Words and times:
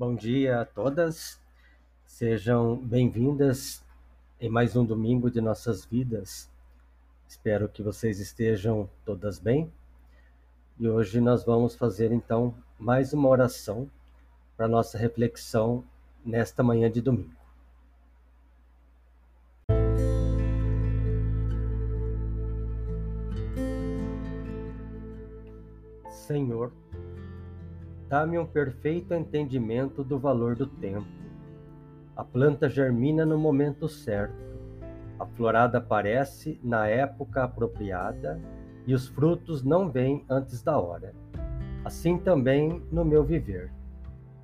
Bom 0.00 0.14
dia 0.14 0.62
a 0.62 0.64
todas, 0.64 1.38
sejam 2.06 2.74
bem-vindas 2.74 3.84
em 4.40 4.48
mais 4.48 4.74
um 4.74 4.82
domingo 4.82 5.30
de 5.30 5.42
nossas 5.42 5.84
vidas. 5.84 6.50
Espero 7.28 7.68
que 7.68 7.82
vocês 7.82 8.18
estejam 8.18 8.88
todas 9.04 9.38
bem. 9.38 9.70
E 10.78 10.88
hoje 10.88 11.20
nós 11.20 11.44
vamos 11.44 11.74
fazer 11.74 12.12
então 12.12 12.54
mais 12.78 13.12
uma 13.12 13.28
oração 13.28 13.90
para 14.56 14.66
nossa 14.66 14.96
reflexão 14.96 15.84
nesta 16.24 16.62
manhã 16.62 16.90
de 16.90 17.02
domingo. 17.02 17.36
Senhor, 26.08 26.72
dá-me 28.10 28.36
um 28.36 28.44
perfeito 28.44 29.14
entendimento 29.14 30.02
do 30.02 30.18
valor 30.18 30.56
do 30.56 30.66
tempo. 30.66 31.06
A 32.16 32.24
planta 32.24 32.68
germina 32.68 33.24
no 33.24 33.38
momento 33.38 33.88
certo, 33.88 34.34
a 35.16 35.24
florada 35.24 35.78
aparece 35.78 36.58
na 36.60 36.88
época 36.88 37.44
apropriada 37.44 38.40
e 38.84 38.94
os 38.94 39.06
frutos 39.06 39.62
não 39.62 39.88
vêm 39.88 40.24
antes 40.28 40.60
da 40.60 40.76
hora. 40.76 41.14
Assim 41.84 42.18
também 42.18 42.82
no 42.90 43.04
meu 43.04 43.22
viver. 43.22 43.70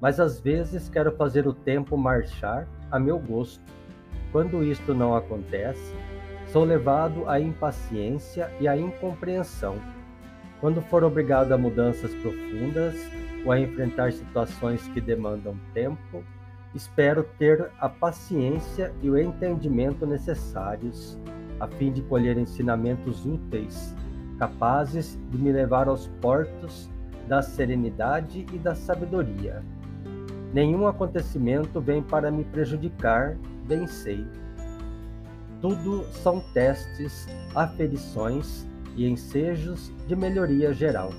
Mas 0.01 0.21
às 0.21 0.39
vezes 0.39 0.89
quero 0.89 1.17
fazer 1.17 1.49
o 1.49 1.53
tempo 1.53 1.97
marchar 1.97 2.69
a 2.89 3.01
meu 3.01 3.19
gosto. 3.19 3.65
Quando 4.31 4.63
isto 4.63 4.95
não 4.95 5.17
acontece, 5.17 5.93
sou 6.47 6.63
levado 6.63 7.29
à 7.29 7.41
impaciência 7.41 8.49
e 8.61 8.69
à 8.69 8.77
incompreensão 8.77 9.96
quando 10.61 10.81
for 10.83 11.05
obrigado 11.05 11.53
a 11.53 11.59
mudanças 11.59 12.13
profundas 12.15 12.95
ou 13.45 13.53
a 13.53 13.61
enfrentar 13.61 14.13
situações 14.13 14.83
que 14.89 15.01
demandam 15.01 15.57
tempo, 15.75 16.25
espero 16.75 17.25
ter 17.39 17.71
a 17.79 17.89
paciência 17.89 18.93
e 19.03 19.11
o 19.11 19.19
entendimento 19.19 20.07
necessários 20.07 21.19
a 21.59 21.67
fim 21.67 21.91
de 21.91 22.03
colher 22.03 22.37
ensinamentos 22.37 23.25
úteis, 23.25 23.95
capazes 24.39 25.19
de 25.31 25.39
me 25.39 25.51
levar 25.51 25.89
aos 25.89 26.07
portos 26.21 26.91
da 27.27 27.43
serenidade 27.43 28.47
e 28.53 28.59
da 28.59 28.75
sabedoria. 28.75 29.63
Nenhum 30.53 30.87
acontecimento 30.87 31.81
vem 31.81 32.03
para 32.03 32.31
me 32.31 32.45
prejudicar, 32.45 33.37
bem 33.67 33.87
sei. 33.87 34.27
Tudo 35.61 36.05
são 36.13 36.41
testes, 36.53 37.27
aferições 37.55 38.67
e 38.97 39.07
ensejos 39.07 39.93
de 40.09 40.17
melhoria 40.17 40.73
geral. 40.73 41.11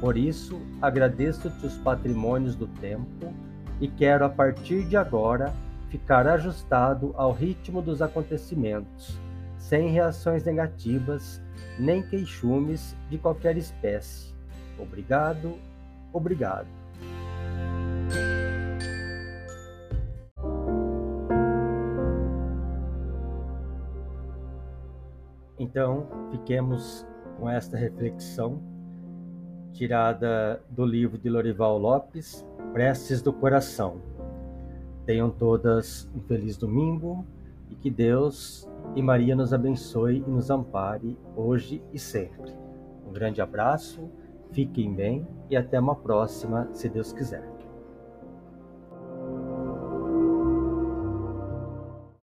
Por 0.00 0.16
isso, 0.16 0.60
agradeço-te 0.80 1.66
os 1.66 1.76
patrimônios 1.78 2.54
do 2.54 2.66
tempo 2.66 3.34
e 3.80 3.88
quero, 3.88 4.24
a 4.24 4.28
partir 4.28 4.86
de 4.86 4.96
agora, 4.96 5.52
ficar 5.88 6.26
ajustado 6.26 7.12
ao 7.16 7.32
ritmo 7.32 7.82
dos 7.82 8.00
acontecimentos, 8.00 9.18
sem 9.58 9.90
reações 9.90 10.44
negativas 10.44 11.40
nem 11.78 12.02
queixumes 12.02 12.94
de 13.08 13.18
qualquer 13.18 13.56
espécie. 13.56 14.34
Obrigado, 14.78 15.58
obrigado. 16.12 16.79
Então, 25.60 26.06
fiquemos 26.30 27.06
com 27.38 27.46
esta 27.46 27.76
reflexão 27.76 28.62
tirada 29.72 30.58
do 30.70 30.86
livro 30.86 31.18
de 31.18 31.28
Lorival 31.28 31.76
Lopes, 31.76 32.42
Preces 32.72 33.20
do 33.20 33.30
Coração. 33.30 34.00
Tenham 35.04 35.30
todas 35.30 36.08
um 36.14 36.20
feliz 36.22 36.56
domingo 36.56 37.26
e 37.68 37.74
que 37.74 37.90
Deus 37.90 38.66
e 38.96 39.02
Maria 39.02 39.36
nos 39.36 39.52
abençoe 39.52 40.24
e 40.26 40.30
nos 40.30 40.50
ampare 40.50 41.18
hoje 41.36 41.82
e 41.92 41.98
sempre. 41.98 42.54
Um 43.06 43.12
grande 43.12 43.42
abraço, 43.42 44.08
fiquem 44.52 44.94
bem 44.94 45.28
e 45.50 45.58
até 45.58 45.78
uma 45.78 45.94
próxima, 45.94 46.70
se 46.72 46.88
Deus 46.88 47.12
quiser. 47.12 47.59